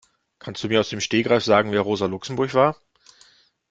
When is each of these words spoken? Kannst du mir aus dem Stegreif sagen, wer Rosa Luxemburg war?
Kannst 0.39 0.63
du 0.63 0.67
mir 0.67 0.79
aus 0.79 0.89
dem 0.89 0.99
Stegreif 0.99 1.43
sagen, 1.43 1.71
wer 1.71 1.81
Rosa 1.81 2.07
Luxemburg 2.07 2.55
war? 2.55 2.75